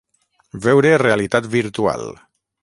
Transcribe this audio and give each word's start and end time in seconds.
Veure 0.63 0.93
realitat 1.03 1.51
virtual. 1.57 2.09